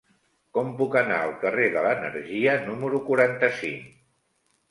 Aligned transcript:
Com 0.57 0.69
puc 0.79 0.95
anar 1.01 1.17
al 1.25 1.33
carrer 1.43 1.67
de 1.75 1.83
l'Energia 1.87 2.55
número 2.71 3.03
quaranta-cinc? 3.11 3.87